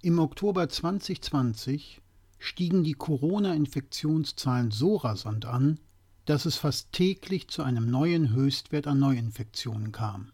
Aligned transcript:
Im 0.00 0.20
Oktober 0.20 0.68
2020 0.68 2.00
stiegen 2.38 2.84
die 2.84 2.92
Corona-Infektionszahlen 2.92 4.70
so 4.70 4.94
rasant 4.94 5.44
an, 5.44 5.80
dass 6.24 6.46
es 6.46 6.54
fast 6.54 6.92
täglich 6.92 7.48
zu 7.48 7.64
einem 7.64 7.90
neuen 7.90 8.32
Höchstwert 8.32 8.86
an 8.86 9.00
Neuinfektionen 9.00 9.90
kam. 9.90 10.30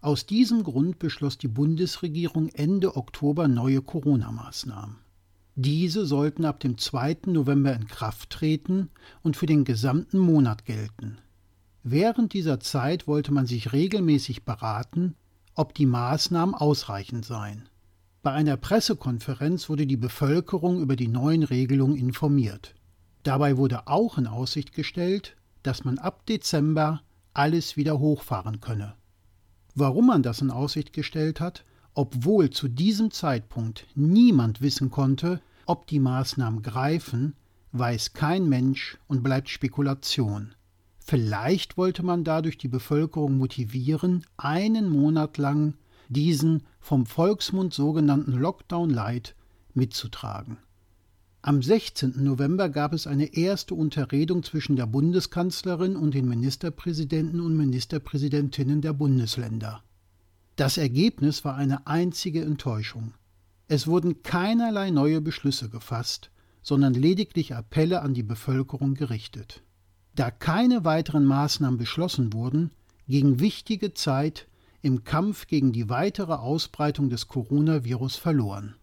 Aus 0.00 0.24
diesem 0.24 0.62
Grund 0.62 0.98
beschloss 0.98 1.36
die 1.36 1.48
Bundesregierung 1.48 2.48
Ende 2.48 2.96
Oktober 2.96 3.46
neue 3.46 3.82
Corona-Maßnahmen. 3.82 4.96
Diese 5.54 6.06
sollten 6.06 6.46
ab 6.46 6.60
dem 6.60 6.78
2. 6.78 7.18
November 7.26 7.74
in 7.74 7.86
Kraft 7.86 8.30
treten 8.30 8.88
und 9.22 9.36
für 9.36 9.46
den 9.46 9.64
gesamten 9.64 10.18
Monat 10.18 10.64
gelten. 10.64 11.18
Während 11.82 12.32
dieser 12.32 12.58
Zeit 12.58 13.06
wollte 13.06 13.34
man 13.34 13.44
sich 13.44 13.74
regelmäßig 13.74 14.46
beraten, 14.46 15.14
ob 15.54 15.74
die 15.74 15.86
Maßnahmen 15.86 16.54
ausreichend 16.54 17.26
seien. 17.26 17.68
Bei 18.24 18.32
einer 18.32 18.56
Pressekonferenz 18.56 19.68
wurde 19.68 19.86
die 19.86 19.98
Bevölkerung 19.98 20.80
über 20.80 20.96
die 20.96 21.08
neuen 21.08 21.42
Regelungen 21.42 21.98
informiert. 21.98 22.74
Dabei 23.22 23.58
wurde 23.58 23.86
auch 23.86 24.16
in 24.16 24.26
Aussicht 24.26 24.72
gestellt, 24.72 25.36
dass 25.62 25.84
man 25.84 25.98
ab 25.98 26.24
Dezember 26.24 27.02
alles 27.34 27.76
wieder 27.76 27.98
hochfahren 27.98 28.62
könne. 28.62 28.94
Warum 29.74 30.06
man 30.06 30.22
das 30.22 30.40
in 30.40 30.50
Aussicht 30.50 30.94
gestellt 30.94 31.38
hat, 31.38 31.66
obwohl 31.92 32.48
zu 32.48 32.68
diesem 32.68 33.10
Zeitpunkt 33.10 33.86
niemand 33.94 34.62
wissen 34.62 34.90
konnte, 34.90 35.42
ob 35.66 35.86
die 35.86 36.00
Maßnahmen 36.00 36.62
greifen, 36.62 37.34
weiß 37.72 38.14
kein 38.14 38.48
Mensch 38.48 38.96
und 39.06 39.22
bleibt 39.22 39.50
Spekulation. 39.50 40.54
Vielleicht 40.98 41.76
wollte 41.76 42.02
man 42.02 42.24
dadurch 42.24 42.56
die 42.56 42.68
Bevölkerung 42.68 43.36
motivieren, 43.36 44.24
einen 44.38 44.88
Monat 44.88 45.36
lang 45.36 45.74
diesen 46.14 46.62
vom 46.80 47.04
Volksmund 47.04 47.74
sogenannten 47.74 48.32
Lockdown 48.32 48.88
Light 48.88 49.36
mitzutragen. 49.74 50.56
Am 51.42 51.62
16. 51.62 52.24
November 52.24 52.70
gab 52.70 52.94
es 52.94 53.06
eine 53.06 53.34
erste 53.34 53.74
Unterredung 53.74 54.42
zwischen 54.42 54.76
der 54.76 54.86
Bundeskanzlerin 54.86 55.94
und 55.94 56.14
den 56.14 56.26
Ministerpräsidenten 56.26 57.38
und 57.40 57.54
Ministerpräsidentinnen 57.54 58.80
der 58.80 58.94
Bundesländer. 58.94 59.82
Das 60.56 60.78
Ergebnis 60.78 61.44
war 61.44 61.56
eine 61.56 61.86
einzige 61.86 62.40
Enttäuschung. 62.40 63.12
Es 63.68 63.86
wurden 63.86 64.22
keinerlei 64.22 64.90
neue 64.90 65.20
Beschlüsse 65.20 65.68
gefasst, 65.68 66.30
sondern 66.62 66.94
lediglich 66.94 67.54
Appelle 67.54 68.00
an 68.00 68.14
die 68.14 68.22
Bevölkerung 68.22 68.94
gerichtet. 68.94 69.62
Da 70.14 70.30
keine 70.30 70.84
weiteren 70.84 71.26
Maßnahmen 71.26 71.76
beschlossen 71.76 72.32
wurden, 72.32 72.70
ging 73.06 73.40
wichtige 73.40 73.92
Zeit 73.92 74.48
im 74.84 75.02
Kampf 75.02 75.46
gegen 75.46 75.72
die 75.72 75.88
weitere 75.88 76.34
Ausbreitung 76.34 77.08
des 77.08 77.26
Coronavirus 77.26 78.16
verloren. 78.16 78.74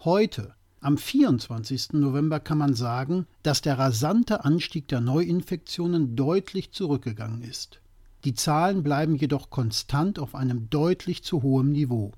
Heute, 0.00 0.54
am 0.80 0.98
24. 0.98 1.94
November, 1.94 2.40
kann 2.40 2.58
man 2.58 2.74
sagen, 2.74 3.26
dass 3.42 3.62
der 3.62 3.78
rasante 3.78 4.44
Anstieg 4.44 4.86
der 4.88 5.00
Neuinfektionen 5.00 6.14
deutlich 6.14 6.72
zurückgegangen 6.72 7.40
ist. 7.40 7.80
Die 8.24 8.34
Zahlen 8.34 8.82
bleiben 8.82 9.14
jedoch 9.14 9.48
konstant 9.48 10.18
auf 10.18 10.34
einem 10.34 10.68
deutlich 10.68 11.24
zu 11.24 11.42
hohem 11.42 11.72
Niveau. 11.72 12.12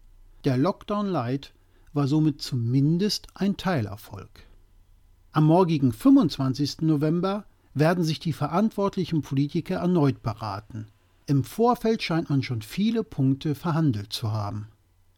Der 0.45 0.57
Lockdown 0.57 1.07
Light 1.07 1.55
war 1.93 2.09
somit 2.09 2.43
zumindest 2.43 3.29
ein 3.35 3.57
Teilerfolg. 3.57 4.31
Am 5.31 5.45
morgigen 5.45 5.93
25. 5.93 6.79
November 6.81 7.45
werden 7.73 8.03
sich 8.03 8.19
die 8.19 8.33
verantwortlichen 8.33 9.23
Politiker 9.23 9.77
erneut 9.77 10.25
beraten. 10.25 10.89
Im 11.27 11.43
Vorfeld 11.43 12.03
scheint 12.05 12.31
man 12.31 12.43
schon 12.43 12.63
viele 12.63 13.03
Punkte 13.03 13.57
verhandelt 13.57 14.13
zu 14.13 14.33
haben. 14.33 14.69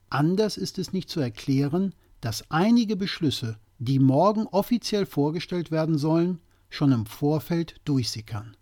Anders 0.08 0.56
ist 0.56 0.78
es 0.78 0.94
nicht 0.94 1.10
zu 1.10 1.20
erklären, 1.20 1.94
dass 2.22 2.50
einige 2.50 2.96
Beschlüsse, 2.96 3.58
die 3.78 3.98
morgen 3.98 4.46
offiziell 4.46 5.04
vorgestellt 5.04 5.70
werden 5.70 5.98
sollen, 5.98 6.40
schon 6.70 6.92
im 6.92 7.04
Vorfeld 7.04 7.76
durchsickern. 7.84 8.56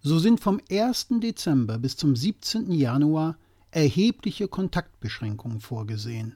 So 0.00 0.18
sind 0.18 0.40
vom 0.40 0.60
1. 0.68 1.08
Dezember 1.20 1.78
bis 1.78 1.96
zum 1.96 2.16
17. 2.16 2.72
Januar 2.72 3.38
erhebliche 3.70 4.48
Kontaktbeschränkungen 4.48 5.60
vorgesehen. 5.60 6.34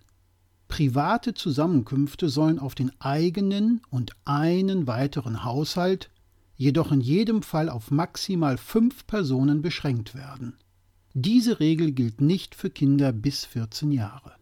Private 0.68 1.34
Zusammenkünfte 1.34 2.28
sollen 2.28 2.58
auf 2.58 2.74
den 2.74 2.92
eigenen 3.00 3.80
und 3.90 4.12
einen 4.24 4.86
weiteren 4.86 5.44
Haushalt 5.44 6.10
jedoch 6.58 6.90
in 6.90 7.00
jedem 7.00 7.42
Fall 7.42 7.70
auf 7.70 7.90
maximal 7.90 8.58
fünf 8.58 9.06
Personen 9.06 9.62
beschränkt 9.62 10.14
werden. 10.14 10.58
Diese 11.14 11.60
Regel 11.60 11.92
gilt 11.92 12.20
nicht 12.20 12.54
für 12.54 12.68
Kinder 12.68 13.12
bis 13.12 13.44
14 13.46 13.92
Jahre. 13.92 14.32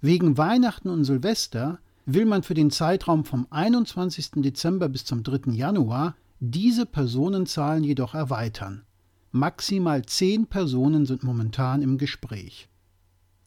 Wegen 0.00 0.36
Weihnachten 0.36 0.90
und 0.90 1.04
Silvester 1.04 1.78
will 2.04 2.26
man 2.26 2.42
für 2.42 2.54
den 2.54 2.70
Zeitraum 2.70 3.24
vom 3.24 3.46
21. 3.50 4.42
Dezember 4.42 4.88
bis 4.88 5.04
zum 5.04 5.22
3. 5.22 5.52
Januar 5.52 6.16
diese 6.40 6.84
Personenzahlen 6.84 7.84
jedoch 7.84 8.14
erweitern. 8.14 8.82
Maximal 9.30 10.04
zehn 10.04 10.46
Personen 10.48 11.06
sind 11.06 11.22
momentan 11.22 11.80
im 11.80 11.96
Gespräch. 11.96 12.68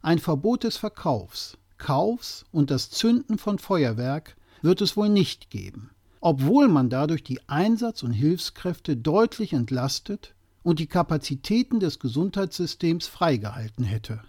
Ein 0.01 0.19
Verbot 0.19 0.63
des 0.63 0.77
Verkaufs, 0.77 1.57
Kaufs 1.77 2.45
und 2.51 2.71
das 2.71 2.89
Zünden 2.91 3.38
von 3.38 3.59
Feuerwerk 3.59 4.38
wird 4.61 4.79
es 4.79 4.95
wohl 4.95 5.09
nicht 5.09 5.50
geben 5.50 5.89
obwohl 6.25 6.69
man 6.69 6.89
dadurch 6.89 7.22
die 7.22 7.41
Einsatz- 7.50 8.01
und 8.01 8.13
Hilfskräfte 8.13 8.95
deutlich 8.95 9.51
entlastet 9.51 10.35
und 10.63 10.79
die 10.79 10.88
Kapazitäten 10.88 11.81
des 11.81 12.00
Gesundheitssystems 12.00 13.07
freigehalten 13.07 13.84
hätte. 13.84 14.22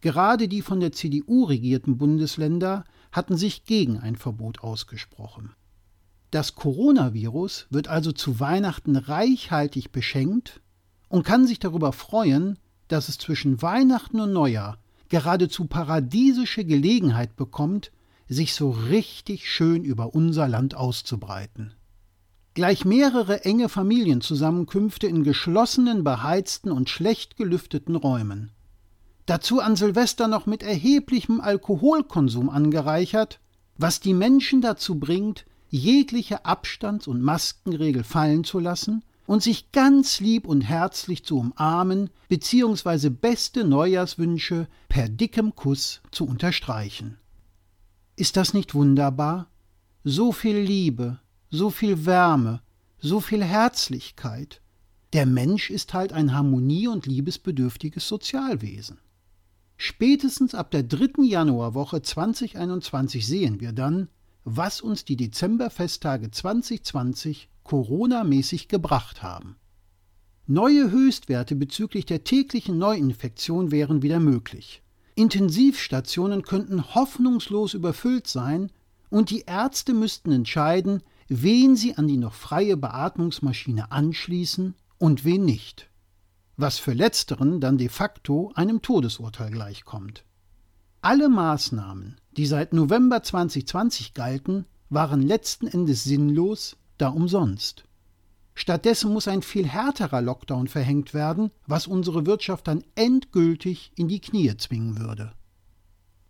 Gerade 0.00 0.48
die 0.48 0.62
von 0.62 0.80
der 0.80 0.92
CDU 0.92 1.44
regierten 1.44 1.98
Bundesländer 1.98 2.86
hatten 3.12 3.36
sich 3.36 3.66
gegen 3.66 3.98
ein 3.98 4.16
Verbot 4.16 4.60
ausgesprochen. 4.60 5.50
Das 6.30 6.54
Coronavirus 6.54 7.66
wird 7.68 7.88
also 7.88 8.12
zu 8.12 8.40
Weihnachten 8.40 8.96
reichhaltig 8.96 9.92
beschenkt 9.92 10.62
und 11.10 11.22
kann 11.22 11.46
sich 11.46 11.58
darüber 11.58 11.92
freuen, 11.92 12.58
dass 12.88 13.10
es 13.10 13.18
zwischen 13.18 13.60
Weihnachten 13.60 14.20
und 14.20 14.32
Neujahr 14.32 14.78
geradezu 15.10 15.66
paradiesische 15.66 16.64
Gelegenheit 16.64 17.36
bekommt, 17.36 17.92
sich 18.30 18.54
so 18.54 18.70
richtig 18.70 19.50
schön 19.50 19.84
über 19.84 20.14
unser 20.14 20.46
Land 20.48 20.76
auszubreiten. 20.76 21.74
Gleich 22.54 22.84
mehrere 22.84 23.44
enge 23.44 23.68
Familienzusammenkünfte 23.68 25.08
in 25.08 25.24
geschlossenen, 25.24 26.04
beheizten 26.04 26.70
und 26.70 26.88
schlecht 26.88 27.36
gelüfteten 27.36 27.96
Räumen. 27.96 28.52
Dazu 29.26 29.60
an 29.60 29.76
Silvester 29.76 30.28
noch 30.28 30.46
mit 30.46 30.62
erheblichem 30.62 31.40
Alkoholkonsum 31.40 32.50
angereichert, 32.50 33.40
was 33.76 34.00
die 34.00 34.14
Menschen 34.14 34.60
dazu 34.60 34.98
bringt, 34.98 35.44
jegliche 35.68 36.44
Abstands- 36.44 37.06
und 37.06 37.22
Maskenregel 37.22 38.04
fallen 38.04 38.44
zu 38.44 38.58
lassen 38.58 39.04
und 39.26 39.42
sich 39.42 39.70
ganz 39.70 40.18
lieb 40.20 40.46
und 40.46 40.62
herzlich 40.62 41.24
zu 41.24 41.38
umarmen 41.38 42.10
bzw. 42.28 43.10
beste 43.10 43.64
Neujahrswünsche 43.64 44.66
per 44.88 45.08
dickem 45.08 45.54
Kuss 45.54 46.00
zu 46.10 46.26
unterstreichen. 46.26 47.19
Ist 48.20 48.36
das 48.36 48.52
nicht 48.52 48.74
wunderbar? 48.74 49.48
So 50.04 50.30
viel 50.30 50.58
Liebe, 50.58 51.20
so 51.48 51.70
viel 51.70 52.04
Wärme, 52.04 52.60
so 52.98 53.18
viel 53.18 53.42
Herzlichkeit. 53.42 54.60
Der 55.14 55.24
Mensch 55.24 55.70
ist 55.70 55.94
halt 55.94 56.12
ein 56.12 56.34
harmonie- 56.34 56.86
und 56.86 57.06
liebesbedürftiges 57.06 58.06
Sozialwesen. 58.06 58.98
Spätestens 59.78 60.54
ab 60.54 60.70
der 60.70 60.82
dritten 60.82 61.24
Januarwoche 61.24 62.02
2021 62.02 63.26
sehen 63.26 63.58
wir 63.58 63.72
dann, 63.72 64.08
was 64.44 64.82
uns 64.82 65.06
die 65.06 65.16
Dezemberfesttage 65.16 66.30
2020 66.30 67.48
Corona-mäßig 67.62 68.68
gebracht 68.68 69.22
haben. 69.22 69.56
Neue 70.46 70.90
Höchstwerte 70.90 71.56
bezüglich 71.56 72.04
der 72.04 72.22
täglichen 72.22 72.76
Neuinfektion 72.76 73.70
wären 73.70 74.02
wieder 74.02 74.20
möglich. 74.20 74.82
Intensivstationen 75.14 76.42
könnten 76.42 76.94
hoffnungslos 76.94 77.74
überfüllt 77.74 78.26
sein 78.26 78.70
und 79.10 79.30
die 79.30 79.42
Ärzte 79.42 79.92
müssten 79.92 80.32
entscheiden, 80.32 81.02
wen 81.28 81.76
sie 81.76 81.96
an 81.96 82.08
die 82.08 82.16
noch 82.16 82.34
freie 82.34 82.76
Beatmungsmaschine 82.76 83.92
anschließen 83.92 84.74
und 84.98 85.24
wen 85.24 85.44
nicht. 85.44 85.88
Was 86.56 86.78
für 86.78 86.92
letzteren 86.92 87.60
dann 87.60 87.78
de 87.78 87.88
facto 87.88 88.52
einem 88.54 88.82
Todesurteil 88.82 89.50
gleichkommt. 89.50 90.24
Alle 91.02 91.28
Maßnahmen, 91.28 92.20
die 92.36 92.46
seit 92.46 92.72
November 92.72 93.22
2020 93.22 94.12
galten, 94.12 94.66
waren 94.90 95.22
letzten 95.22 95.66
Endes 95.66 96.04
sinnlos, 96.04 96.76
da 96.98 97.08
umsonst. 97.08 97.84
Stattdessen 98.60 99.14
muss 99.14 99.26
ein 99.26 99.40
viel 99.40 99.66
härterer 99.66 100.20
Lockdown 100.20 100.68
verhängt 100.68 101.14
werden, 101.14 101.50
was 101.66 101.86
unsere 101.86 102.26
Wirtschaft 102.26 102.68
dann 102.68 102.84
endgültig 102.94 103.90
in 103.96 104.06
die 104.06 104.20
Knie 104.20 104.54
zwingen 104.58 104.98
würde. 104.98 105.32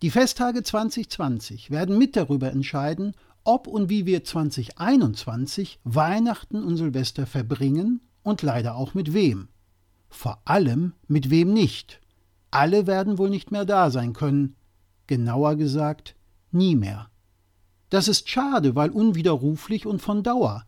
Die 0.01 0.11
Festtage 0.11 0.63
2020 0.63 1.71
werden 1.71 1.97
mit 1.97 2.15
darüber 2.15 2.49
entscheiden, 2.49 3.15
ob 3.43 3.67
und 3.67 3.89
wie 3.89 4.05
wir 4.05 4.23
2021 4.23 5.81
Weihnachten 5.83 6.63
und 6.63 6.77
Silvester 6.77 7.25
verbringen 7.25 7.99
und 8.23 8.43
leider 8.43 8.75
auch 8.77 8.93
mit 8.93 9.11
wem. 9.11 9.49
Vor 10.07 10.41
allem 10.45 10.93
mit 11.09 11.31
wem 11.31 11.51
nicht. 11.51 11.99
Alle 12.49 12.87
werden 12.87 13.17
wohl 13.17 13.29
nicht 13.29 13.51
mehr 13.51 13.65
da 13.65 13.91
sein 13.91 14.13
können. 14.13 14.55
Genauer 15.05 15.57
gesagt, 15.57 16.15
nie 16.49 16.77
mehr. 16.77 17.09
Das 17.89 18.07
ist 18.07 18.29
schade, 18.29 18.73
weil 18.73 18.89
unwiderruflich 18.89 19.85
und 19.85 20.01
von 20.01 20.23
Dauer. 20.23 20.63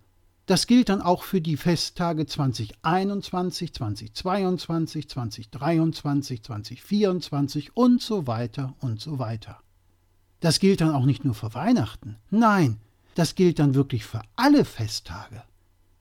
Das 0.45 0.68
gilt 0.68 0.90
dann 0.90 1.01
auch 1.01 1.24
für 1.24 1.40
die 1.40 1.56
Festtage 1.56 2.25
2021, 2.25 3.74
2022, 3.74 5.07
2023, 5.07 6.44
2024 6.44 7.78
und 7.78 8.01
so 8.01 8.28
weiter 8.28 8.75
und 8.81 9.00
so 9.00 9.19
weiter. 9.19 9.60
Das 10.42 10.60
gilt 10.60 10.81
dann 10.81 10.92
auch 10.92 11.06
nicht 11.06 11.24
nur 11.24 11.34
für 11.34 11.54
Weihnachten, 11.54 12.18
nein, 12.30 12.81
das 13.16 13.36
gilt 13.36 13.60
dann 13.60 13.75
wirklich 13.75 14.04
für 14.04 14.22
alle 14.36 14.66
Festtage. 14.66 15.44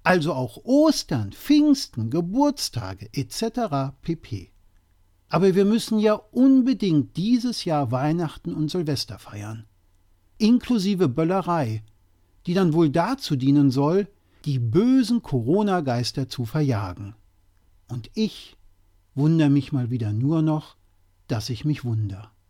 Also 0.02 0.32
auch 0.32 0.64
Ostern, 0.64 1.30
Pfingsten, 1.30 2.10
Geburtstage 2.10 3.08
etc. 3.12 3.94
pp. 4.02 4.50
Aber 5.28 5.54
wir 5.54 5.64
müssen 5.64 6.00
ja 6.00 6.14
unbedingt 6.14 7.16
dieses 7.16 7.64
Jahr 7.64 7.92
Weihnachten 7.92 8.52
und 8.52 8.70
Silvester 8.70 9.20
feiern. 9.20 9.66
Inklusive 10.38 11.08
Böllerei, 11.08 11.84
die 12.46 12.54
dann 12.54 12.72
wohl 12.72 12.90
dazu 12.90 13.36
dienen 13.36 13.70
soll, 13.70 14.08
die 14.44 14.58
bösen 14.58 15.22
Corona-Geister 15.22 16.28
zu 16.28 16.44
verjagen. 16.44 17.14
Und 17.88 18.10
ich 18.14 18.56
wundere 19.14 19.50
mich 19.50 19.72
mal 19.72 19.90
wieder 19.90 20.12
nur 20.12 20.42
noch, 20.42 20.76
dass 21.28 21.50
ich 21.50 21.64
mich 21.64 21.84
wunder. 21.84 22.32